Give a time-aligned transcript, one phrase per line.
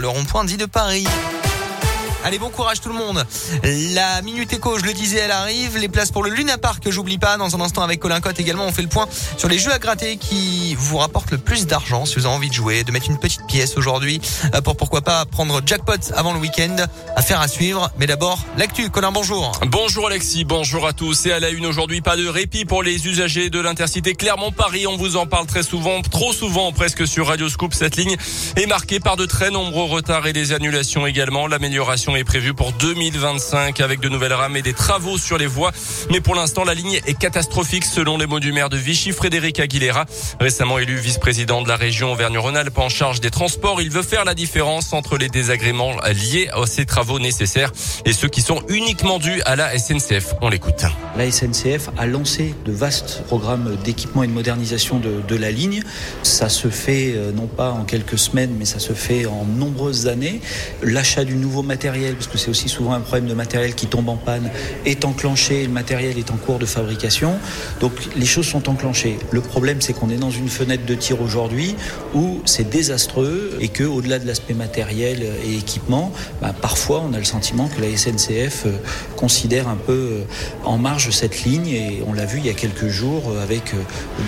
[0.00, 1.06] le rond-point dit de Paris.
[2.24, 3.24] Allez, bon courage tout le monde.
[3.62, 5.78] La Minute Éco, je le disais, elle arrive.
[5.78, 7.36] Les places pour le Luna Park, j'oublie pas.
[7.36, 9.06] Dans un instant avec Colin Cotte également, on fait le point
[9.36, 12.48] sur les jeux à gratter qui vous rapportent le plus d'argent si vous avez envie
[12.48, 14.20] de jouer, de mettre une petite pièce aujourd'hui
[14.54, 16.76] euh, pour pourquoi pas prendre jackpot avant le week-end.
[17.14, 17.90] Affaire à suivre.
[17.98, 18.90] Mais d'abord, l'actu.
[18.90, 19.52] Colin, bonjour.
[19.66, 21.26] Bonjour Alexis, bonjour à tous.
[21.26, 24.88] Et à la une aujourd'hui, pas de répit pour les usagers de l'intercité Clermont-Paris.
[24.88, 27.74] On vous en parle très souvent, trop souvent presque sur Radio Scoop.
[27.74, 28.16] Cette ligne
[28.56, 31.46] est marquée par de très nombreux retards et des annulations également.
[31.46, 35.72] L'amélioration est prévue pour 2025 avec de nouvelles rames et des travaux sur les voies.
[36.10, 39.60] Mais pour l'instant, la ligne est catastrophique selon les mots du maire de Vichy, Frédéric
[39.60, 40.06] Aguilera.
[40.40, 44.34] Récemment élu vice-président de la région Auvergne-Rhône-Alpes en charge des transports, il veut faire la
[44.34, 47.72] différence entre les désagréments liés à ces travaux nécessaires
[48.04, 50.34] et ceux qui sont uniquement dus à la SNCF.
[50.40, 50.84] On l'écoute.
[51.16, 55.82] La SNCF a lancé de vastes programmes d'équipement et de modernisation de, de la ligne.
[56.22, 60.06] Ça se fait euh, non pas en quelques semaines, mais ça se fait en nombreuses
[60.06, 60.40] années.
[60.82, 64.08] L'achat du nouveau matériel parce que c'est aussi souvent un problème de matériel qui tombe
[64.08, 64.50] en panne,
[64.84, 67.38] est enclenché, le matériel est en cours de fabrication.
[67.80, 69.18] Donc les choses sont enclenchées.
[69.30, 71.74] Le problème, c'est qu'on est dans une fenêtre de tir aujourd'hui
[72.14, 77.18] où c'est désastreux et que, au-delà de l'aspect matériel et équipement, bah, parfois on a
[77.18, 78.72] le sentiment que la SNCF euh,
[79.16, 80.24] considère un peu euh,
[80.64, 83.74] en marge cette ligne et on l'a vu il y a quelques jours euh, avec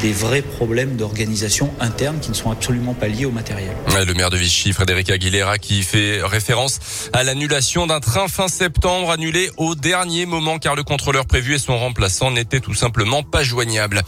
[0.00, 3.72] des vrais problèmes d'organisation interne qui ne sont absolument pas liés au matériel.
[4.06, 6.78] Le maire de Vichy, Frédéric Aguilera, qui fait référence
[7.12, 11.58] à l'annulation d'un train fin septembre annulé au dernier moment car le contrôleur prévu et
[11.58, 14.02] son remplaçant n'étaient tout simplement pas joignables.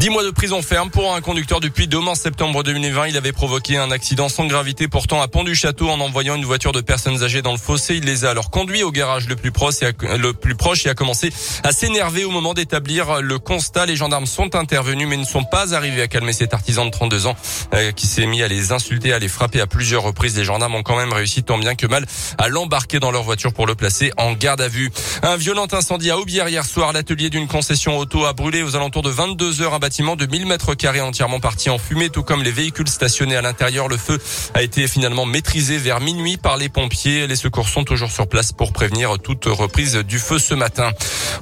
[0.00, 3.06] Dix mois de prison ferme pour un conducteur depuis demain septembre 2020.
[3.06, 6.44] Il avait provoqué un accident sans gravité pourtant à Pont du Château en envoyant une
[6.44, 7.94] voiture de personnes âgées dans le fossé.
[7.94, 10.84] Il les a alors conduits au garage le plus proche et a, le plus proche
[10.84, 11.32] et a commencé
[11.62, 13.86] à s'énerver au moment d'établir le constat.
[13.86, 17.26] Les gendarmes sont intervenus mais ne sont pas arrivés à calmer cet artisan de 32
[17.28, 17.36] ans
[17.74, 20.36] euh, qui s'est mis à les insulter, à les frapper à plusieurs reprises.
[20.36, 22.06] Les gendarmes ont quand même réussi tant bien que mal
[22.38, 24.90] à l'embarquer dans leur voiture pour le placer en garde à vue.
[25.22, 26.92] Un violent incendie à Aubière hier soir.
[26.92, 29.74] L'atelier d'une concession auto a brûlé aux alentours de 22 heures.
[29.74, 33.36] Un bâtiment de 1000 mètres carrés entièrement parti en fumée, tout comme les véhicules stationnés
[33.36, 33.88] à l'intérieur.
[33.88, 34.18] Le feu
[34.54, 37.26] a été finalement maîtrisé vers minuit par les pompiers.
[37.26, 40.90] Les secours sont toujours sur place pour prévenir toute reprise du feu ce matin.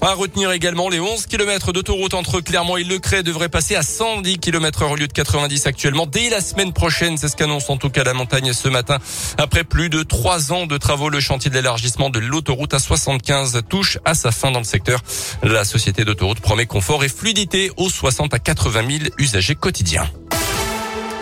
[0.03, 4.39] Va retenir également les 11 km d'autoroute entre Clermont et Lecret devraient passer à 110
[4.39, 7.17] km heure au lieu de 90 actuellement dès la semaine prochaine.
[7.19, 8.99] C'est ce qu'annonce en tout cas la montagne ce matin.
[9.39, 13.61] Après plus de trois ans de travaux, le chantier de l'élargissement de l'autoroute à 75
[13.69, 15.03] touche à sa fin dans le secteur.
[15.43, 20.11] La société d'autoroute promet confort et fluidité aux 60 à 80 000 usagers quotidiens.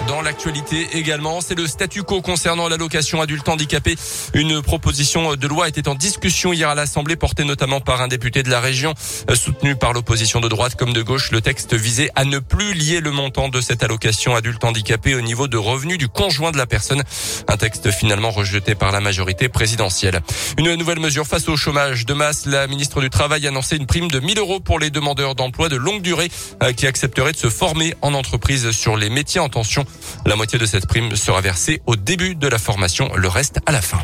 [0.07, 3.97] Dans l'actualité également, c'est le statu quo concernant l'allocation adulte handicapé.
[4.35, 8.43] Une proposition de loi était en discussion hier à l'Assemblée, portée notamment par un député
[8.43, 8.93] de la région,
[9.35, 11.31] soutenu par l'opposition de droite comme de gauche.
[11.31, 15.23] Le texte visait à ne plus lier le montant de cette allocation adulte handicapé au
[15.23, 17.03] niveau de revenus du conjoint de la personne.
[17.49, 20.21] Un texte finalement rejeté par la majorité présidentielle.
[20.59, 22.45] Une nouvelle mesure face au chômage de masse.
[22.45, 25.71] La ministre du Travail a annoncé une prime de 1000 euros pour les demandeurs d'emploi
[25.71, 26.31] de longue durée
[26.63, 29.87] euh, qui accepteraient de se former en entreprise sur les métiers en tension.
[30.27, 33.73] La moitié de cette prime sera versée au début de la formation, le reste à
[33.73, 33.99] la fin.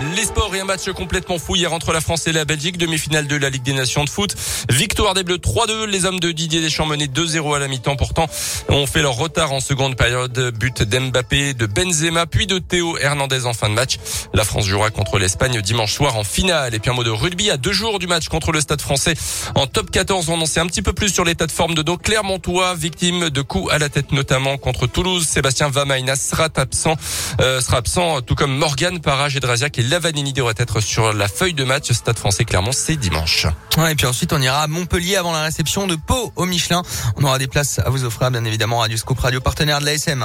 [0.00, 3.28] Les sports et un match complètement fou hier entre la France et la Belgique, demi-finale
[3.28, 4.34] de la Ligue des Nations de foot.
[4.68, 5.86] Victoire des Bleus 3-2.
[5.86, 7.94] Les hommes de Didier Deschamps menés 2-0 à la mi-temps.
[7.94, 8.26] Pourtant,
[8.68, 10.52] ont fait leur retard en seconde période.
[10.58, 13.98] But d'Mbappé, de Benzema, puis de Théo Hernandez en fin de match.
[14.32, 16.74] La France jouera contre l'Espagne dimanche soir en finale.
[16.74, 19.14] Et puis un mot de rugby à deux jours du match contre le Stade français.
[19.54, 21.84] En top 14, on en sait un petit peu plus sur l'état de forme de
[21.84, 25.24] nos Clermontois, victime de coups à la tête notamment contre Toulouse.
[25.24, 26.96] Sébastien Vamaina sera absent,
[27.40, 29.40] euh, sera absent tout comme Morgan Parage et
[29.88, 31.92] Lavanini devrait être sur la feuille de match.
[31.92, 33.46] Stade français Clermont, c'est dimanche.
[33.90, 36.82] Et puis ensuite, on ira à Montpellier avant la réception de Pau au Michelin.
[37.16, 40.24] On aura des places à vous offrir, bien évidemment, à Scoop Radio, partenaire de l'ASM.